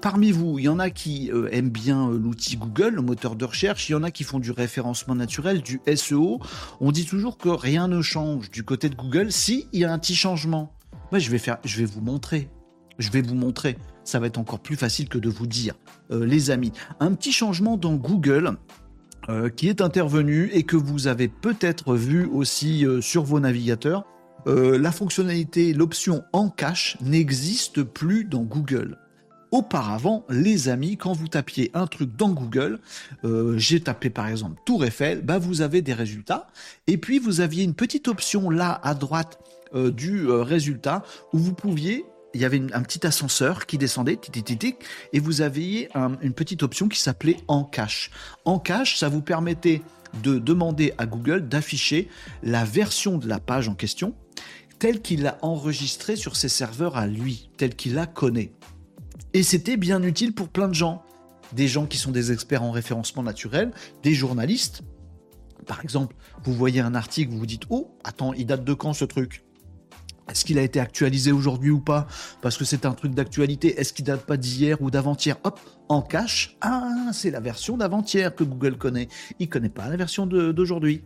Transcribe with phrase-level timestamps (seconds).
[0.00, 3.34] Parmi vous, il y en a qui euh, aiment bien euh, l'outil Google, le moteur
[3.34, 6.38] de recherche, il y en a qui font du référencement naturel, du SEO.
[6.78, 9.92] On dit toujours que rien ne change du côté de Google si il y a
[9.92, 10.72] un petit changement.
[11.12, 12.48] Je vais vous montrer.
[13.00, 13.76] Je vais vous montrer.
[14.04, 15.74] Ça va être encore plus facile que de vous dire,
[16.12, 16.70] euh, les amis.
[17.00, 18.56] Un petit changement dans Google
[19.56, 24.04] qui est intervenu et que vous avez peut-être vu aussi sur vos navigateurs.
[24.46, 28.96] la fonctionnalité, l'option en cache n'existe plus dans Google.
[29.50, 32.80] Auparavant, les amis, quand vous tapiez un truc dans Google,
[33.24, 36.48] euh, j'ai tapé par exemple Tour Eiffel, bah vous avez des résultats.
[36.86, 39.38] Et puis vous aviez une petite option là à droite
[39.74, 44.18] euh, du euh, résultat où vous pouviez il y avait un petit ascenseur qui descendait,
[45.14, 45.88] et vous aviez
[46.20, 48.10] une petite option qui s'appelait En cache.
[48.44, 49.80] En cache, ça vous permettait
[50.22, 52.06] de demander à Google d'afficher
[52.42, 54.14] la version de la page en question
[54.78, 58.52] telle qu'il l'a enregistrée sur ses serveurs à lui, telle qu'il la connaît.
[59.38, 61.00] Et c'était bien utile pour plein de gens.
[61.52, 63.70] Des gens qui sont des experts en référencement naturel,
[64.02, 64.82] des journalistes.
[65.64, 68.94] Par exemple, vous voyez un article, vous vous dites Oh, attends, il date de quand
[68.94, 69.44] ce truc?
[70.28, 72.08] Est-ce qu'il a été actualisé aujourd'hui ou pas?
[72.42, 73.78] Parce que c'est un truc d'actualité.
[73.78, 75.36] Est-ce qu'il date pas d'hier ou d'avant-hier?
[75.44, 76.56] Hop, en cache.
[76.60, 79.06] Ah, c'est la version d'avant-hier que Google connaît.
[79.38, 81.04] Il connaît pas la version d'aujourd'hui.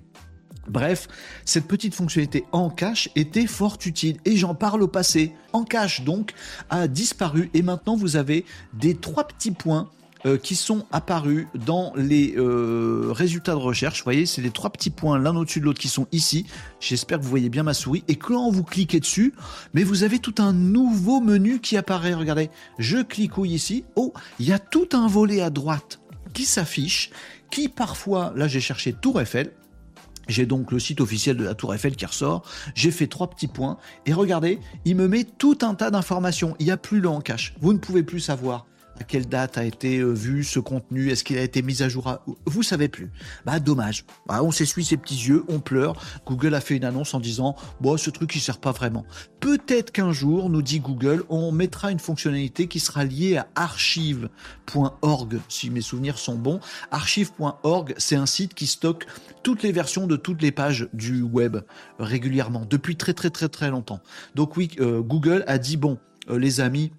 [0.68, 1.08] Bref,
[1.44, 5.32] cette petite fonctionnalité en cache était fort utile et j'en parle au passé.
[5.52, 6.32] En cache donc
[6.70, 9.90] a disparu et maintenant vous avez des trois petits points
[10.24, 13.98] euh, qui sont apparus dans les euh, résultats de recherche.
[13.98, 16.46] Vous voyez, c'est les trois petits points l'un au-dessus de l'autre qui sont ici.
[16.78, 18.04] J'espère que vous voyez bien ma souris.
[18.06, 19.34] Et quand vous cliquez dessus,
[19.74, 22.14] mais vous avez tout un nouveau menu qui apparaît.
[22.14, 23.84] Regardez, je clicouille ici.
[23.96, 26.00] Oh, il y a tout un volet à droite
[26.32, 27.10] qui s'affiche,
[27.50, 29.52] qui parfois, là j'ai cherché Tour Eiffel,
[30.28, 32.42] j'ai donc le site officiel de la Tour Eiffel qui ressort.
[32.74, 33.78] J'ai fait trois petits points.
[34.06, 36.56] Et regardez, il me met tout un tas d'informations.
[36.58, 37.54] Il n'y a plus le en cache.
[37.60, 38.66] Vous ne pouvez plus savoir
[39.02, 41.88] à quelle date a été euh, vu ce contenu, est-ce qu'il a été mis à
[41.88, 42.20] jour.
[42.46, 43.10] Vous savez plus.
[43.44, 44.04] Bah dommage.
[44.28, 46.00] Bah, on s'essuie ses petits yeux, on pleure.
[46.24, 49.04] Google a fait une annonce en disant bon ce truc il sert pas vraiment.
[49.40, 55.40] Peut-être qu'un jour, nous dit Google, on mettra une fonctionnalité qui sera liée à archive.org
[55.48, 56.60] si mes souvenirs sont bons.
[56.92, 59.06] Archive.org, c'est un site qui stocke
[59.42, 61.56] toutes les versions de toutes les pages du web
[61.98, 63.98] régulièrement depuis très très très très longtemps.
[64.36, 65.98] Donc oui, euh, Google a dit bon
[66.30, 66.92] euh, les amis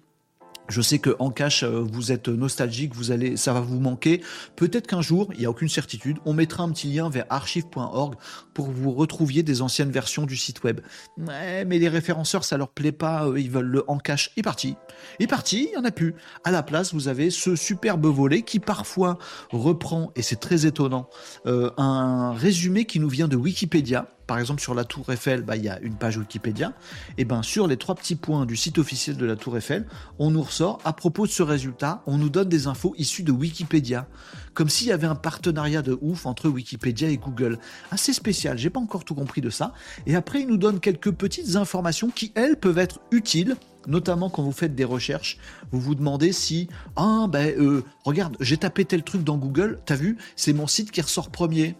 [0.68, 4.22] je sais que en cache, euh, vous êtes nostalgique, vous allez, ça va vous manquer.
[4.56, 8.14] Peut-être qu'un jour, il n'y a aucune certitude, on mettra un petit lien vers archive.org
[8.54, 10.80] pour que vous retrouviez des anciennes versions du site web.
[11.18, 14.30] Ouais, mais les référenceurs, ça leur plaît pas, ils veulent le en cache.
[14.36, 14.76] Est parti.
[15.20, 16.14] Est parti, il n'y en a plus.
[16.44, 19.18] À la place, vous avez ce superbe volet qui parfois
[19.50, 21.08] reprend, et c'est très étonnant,
[21.46, 25.56] euh, un résumé qui nous vient de Wikipédia par exemple sur la Tour Eiffel, bah,
[25.56, 26.72] il y a une page Wikipédia.
[27.18, 29.86] Et ben sur les trois petits points du site officiel de la Tour Eiffel,
[30.18, 33.32] on nous ressort à propos de ce résultat, on nous donne des infos issues de
[33.32, 34.06] Wikipédia,
[34.54, 37.58] comme s'il y avait un partenariat de ouf entre Wikipédia et Google.
[37.90, 38.56] Assez spécial.
[38.58, 39.72] J'ai pas encore tout compris de ça.
[40.06, 44.42] Et après, il nous donne quelques petites informations qui elles peuvent être utiles notamment quand
[44.42, 45.38] vous faites des recherches,
[45.70, 49.96] vous vous demandez si ah ben euh, regarde j'ai tapé tel truc dans Google, t'as
[49.96, 51.76] vu, c'est mon site qui ressort premier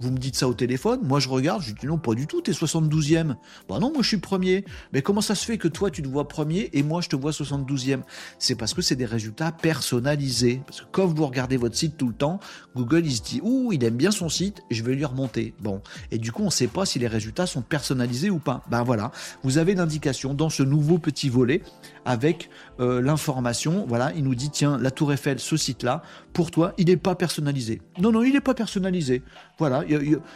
[0.00, 2.40] vous me dites ça au téléphone, moi je regarde, je dis non, pas du tout,
[2.40, 3.36] t'es 72e.
[3.68, 4.64] Bah non, moi je suis premier.
[4.92, 7.16] Mais comment ça se fait que toi tu te vois premier et moi je te
[7.16, 8.00] vois 72e
[8.38, 10.62] C'est parce que c'est des résultats personnalisés.
[10.66, 12.40] Parce que quand vous regardez votre site tout le temps,
[12.76, 15.54] Google il se dit, ouh, il aime bien son site, je vais lui remonter.
[15.60, 15.80] Bon.
[16.10, 18.62] Et du coup, on ne sait pas si les résultats sont personnalisés ou pas.
[18.70, 19.10] Ben voilà,
[19.42, 21.62] vous avez l'indication dans ce nouveau petit volet
[22.08, 22.48] avec
[22.80, 23.84] euh, l'information.
[23.86, 26.02] Voilà, il nous dit, tiens, la Tour Eiffel, ce site-là,
[26.32, 27.82] pour toi, il n'est pas personnalisé.
[28.00, 29.22] Non, non, il n'est pas personnalisé.
[29.58, 29.84] Voilà,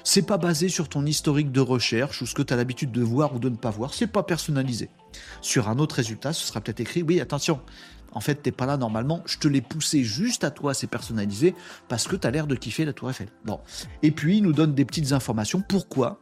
[0.05, 3.00] c'est pas basé sur ton historique de recherche ou ce que tu as l'habitude de
[3.00, 3.94] voir ou de ne pas voir.
[3.94, 4.91] C'est pas personnalisé.
[5.41, 7.60] Sur un autre résultat, ce sera peut-être écrit oui, attention.
[8.15, 9.22] En fait, t'es pas là normalement.
[9.25, 11.54] Je te l'ai poussé juste à toi, c'est personnalisé
[11.89, 13.28] parce que tu as l'air de kiffer la Tour Eiffel.
[13.47, 13.60] Bon.
[14.03, 15.62] Et puis, il nous donne des petites informations.
[15.66, 16.21] Pourquoi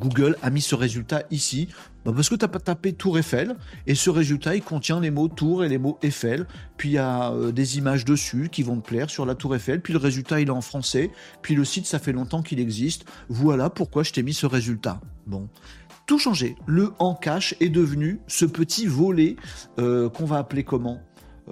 [0.00, 1.68] Google a mis ce résultat ici
[2.04, 3.56] bah, Parce que tu as tapé Tour Eiffel
[3.86, 6.46] et ce résultat il contient les mots Tour et les mots Eiffel.
[6.76, 9.54] Puis il y a euh, des images dessus qui vont te plaire sur la Tour
[9.54, 9.80] Eiffel.
[9.80, 11.10] Puis le résultat il est en français.
[11.42, 13.04] Puis le site ça fait longtemps qu'il existe.
[13.28, 15.00] Voilà pourquoi je t'ai mis ce résultat.
[15.26, 15.48] Bon.
[16.06, 16.54] Tout changé.
[16.66, 19.36] Le en cache est devenu ce petit volet
[19.78, 21.00] euh, qu'on va appeler comment?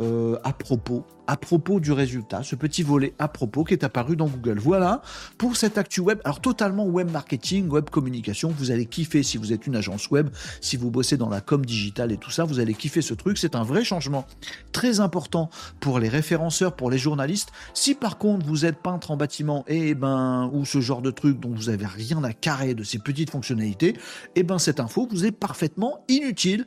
[0.00, 4.16] Euh, à propos, à propos du résultat, ce petit volet à propos qui est apparu
[4.16, 4.58] dans Google.
[4.58, 5.02] Voilà
[5.36, 6.18] pour cette actu web.
[6.24, 8.54] Alors totalement web marketing, web communication.
[8.56, 10.30] Vous allez kiffer si vous êtes une agence web,
[10.60, 13.36] si vous bossez dans la com digitale et tout ça, vous allez kiffer ce truc.
[13.36, 14.26] C'est un vrai changement
[14.72, 15.50] très important
[15.80, 17.50] pour les référenceurs, pour les journalistes.
[17.74, 21.10] Si par contre vous êtes peintre en bâtiment et eh ben ou ce genre de
[21.10, 23.96] truc dont vous avez rien à carrer de ces petites fonctionnalités, et
[24.36, 26.60] eh ben cette info vous est parfaitement inutile.